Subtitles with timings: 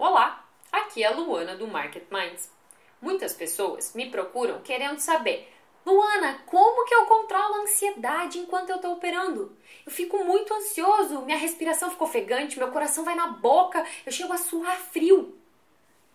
[0.00, 2.52] Olá, aqui é a Luana do Market Minds.
[3.02, 5.52] Muitas pessoas me procuram querendo saber,
[5.84, 9.56] Luana, como que eu controlo a ansiedade enquanto eu estou operando?
[9.84, 14.32] Eu fico muito ansioso, minha respiração fica ofegante, meu coração vai na boca, eu chego
[14.32, 15.36] a suar frio.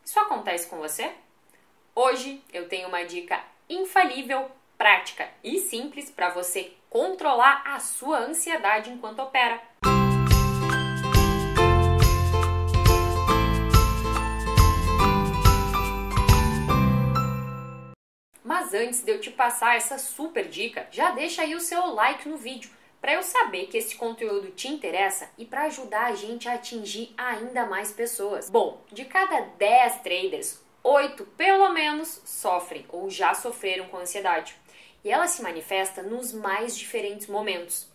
[0.05, 1.11] Isso acontece com você?
[1.93, 8.89] Hoje eu tenho uma dica infalível, prática e simples para você controlar a sua ansiedade
[8.89, 9.61] enquanto opera.
[18.73, 22.27] Mas antes de eu te passar essa super dica, já deixa aí o seu like
[22.27, 26.49] no vídeo para eu saber que esse conteúdo te interessa e para ajudar a gente
[26.49, 28.49] a atingir ainda mais pessoas.
[28.49, 34.55] Bom, de cada 10 traders, 8 pelo menos sofrem ou já sofreram com ansiedade.
[35.03, 37.87] E ela se manifesta nos mais diferentes momentos.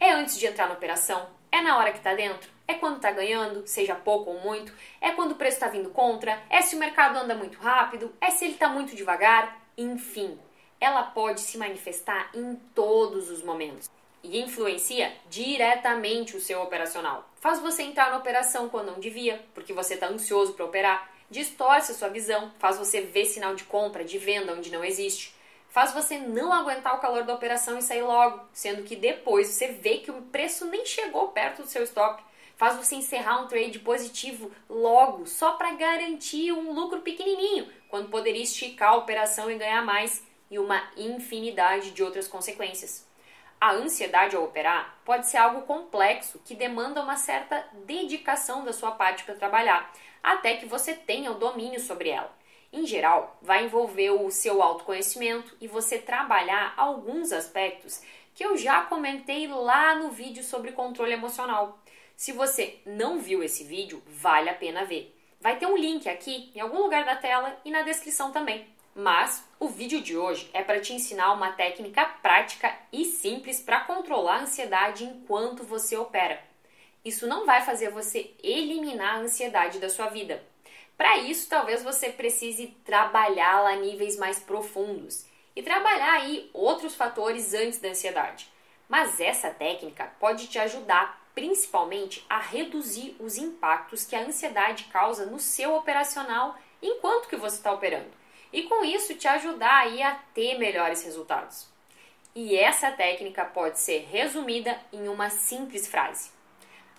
[0.00, 3.10] É antes de entrar na operação, é na hora que está dentro, é quando está
[3.10, 6.78] ganhando, seja pouco ou muito, é quando o preço está vindo contra, é se o
[6.78, 10.38] mercado anda muito rápido, é se ele está muito devagar, enfim,
[10.80, 13.88] ela pode se manifestar em todos os momentos.
[14.22, 17.28] E influencia diretamente o seu operacional.
[17.40, 21.92] Faz você entrar na operação quando não devia, porque você está ansioso para operar, distorce
[21.92, 25.34] a sua visão, faz você ver sinal de compra, de venda onde não existe,
[25.68, 29.68] faz você não aguentar o calor da operação e sair logo, sendo que depois você
[29.68, 32.22] vê que o preço nem chegou perto do seu stop,
[32.62, 38.44] faz você encerrar um trade positivo logo, só para garantir um lucro pequenininho, quando poderia
[38.44, 43.04] esticar a operação e ganhar mais, e uma infinidade de outras consequências.
[43.60, 48.92] A ansiedade ao operar pode ser algo complexo que demanda uma certa dedicação da sua
[48.92, 52.32] parte para trabalhar, até que você tenha o domínio sobre ela.
[52.72, 58.00] Em geral, vai envolver o seu autoconhecimento e você trabalhar alguns aspectos
[58.36, 61.81] que eu já comentei lá no vídeo sobre controle emocional.
[62.22, 65.12] Se você não viu esse vídeo, vale a pena ver.
[65.40, 68.64] Vai ter um link aqui em algum lugar da tela e na descrição também.
[68.94, 73.80] Mas o vídeo de hoje é para te ensinar uma técnica prática e simples para
[73.80, 76.40] controlar a ansiedade enquanto você opera.
[77.04, 80.44] Isso não vai fazer você eliminar a ansiedade da sua vida.
[80.96, 87.52] Para isso, talvez você precise trabalhá-la a níveis mais profundos e trabalhar aí outros fatores
[87.52, 88.48] antes da ansiedade.
[88.88, 95.26] Mas essa técnica pode te ajudar principalmente a reduzir os impactos que a ansiedade causa
[95.26, 98.10] no seu operacional enquanto que você está operando.
[98.52, 101.66] E com isso te ajudar aí a ter melhores resultados.
[102.34, 106.30] E essa técnica pode ser resumida em uma simples frase: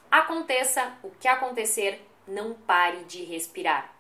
[0.10, 3.94] Aconteça o que acontecer, não pare de respirar.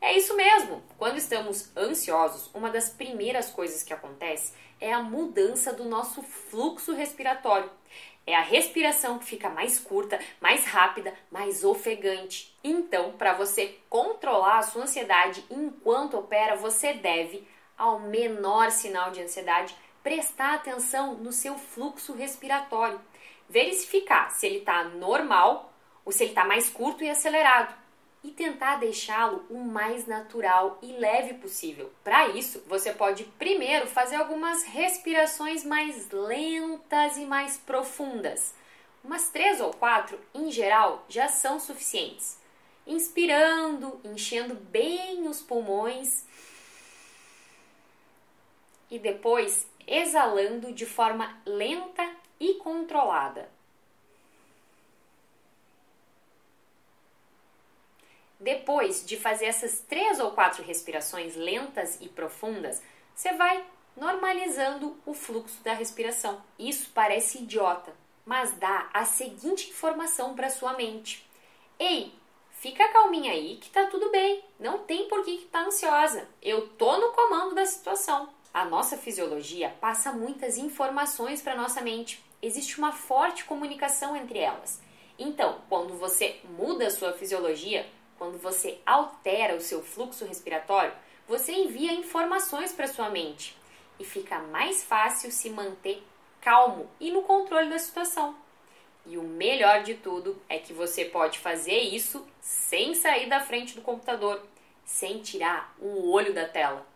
[0.00, 0.82] É isso mesmo!
[0.96, 6.94] Quando estamos ansiosos, uma das primeiras coisas que acontece é a mudança do nosso fluxo
[6.94, 7.70] respiratório.
[8.30, 12.56] É a respiração que fica mais curta, mais rápida, mais ofegante.
[12.62, 17.44] Então, para você controlar a sua ansiedade enquanto opera, você deve,
[17.76, 23.00] ao menor sinal de ansiedade, prestar atenção no seu fluxo respiratório.
[23.48, 25.72] Verificar se ele está normal
[26.04, 27.79] ou se ele está mais curto e acelerado
[28.22, 31.90] e tentar deixá-lo o mais natural e leve possível.
[32.04, 38.54] Para isso, você pode primeiro fazer algumas respirações mais lentas e mais profundas.
[39.02, 42.38] Umas três ou quatro, em geral, já são suficientes.
[42.86, 46.24] Inspirando, enchendo bem os pulmões
[48.90, 52.06] e depois exalando de forma lenta
[52.38, 53.48] e controlada.
[58.40, 62.82] Depois de fazer essas três ou quatro respirações lentas e profundas,
[63.14, 63.62] você vai
[63.94, 66.42] normalizando o fluxo da respiração.
[66.58, 67.92] Isso parece idiota,
[68.24, 71.28] mas dá a seguinte informação para sua mente:
[71.78, 72.14] Ei,
[72.52, 76.26] fica calminha aí que tá tudo bem, não tem por que estar tá ansiosa.
[76.40, 78.30] Eu tô no comando da situação.
[78.54, 82.24] A nossa fisiologia passa muitas informações para nossa mente.
[82.40, 84.80] Existe uma forte comunicação entre elas.
[85.18, 87.86] Então, quando você muda a sua fisiologia,
[88.20, 90.92] quando você altera o seu fluxo respiratório,
[91.26, 93.56] você envia informações para sua mente
[93.98, 96.02] e fica mais fácil se manter
[96.38, 98.36] calmo e no controle da situação.
[99.06, 103.74] E o melhor de tudo é que você pode fazer isso sem sair da frente
[103.74, 104.46] do computador,
[104.84, 106.86] sem tirar um olho da tela.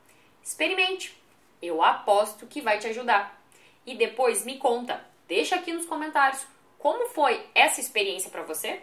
[0.43, 1.19] Experimente.
[1.63, 3.43] Eu aposto que vai te ajudar.
[3.87, 6.47] E depois me conta, deixa aqui nos comentários
[6.79, 8.83] como foi essa experiência para você.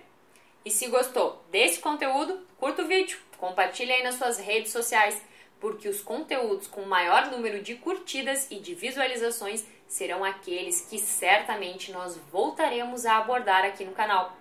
[0.63, 5.21] E se gostou desse conteúdo, curta o vídeo, compartilhe aí nas suas redes sociais,
[5.59, 11.91] porque os conteúdos com maior número de curtidas e de visualizações serão aqueles que certamente
[11.91, 14.37] nós voltaremos a abordar aqui no canal.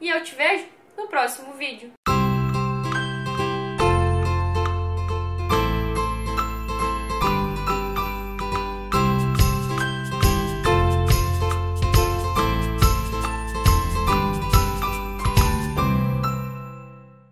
[0.00, 0.66] E eu te vejo
[0.96, 1.92] no próximo vídeo.